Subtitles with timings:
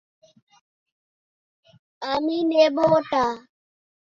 [2.01, 3.25] আমি নেবো ওটা।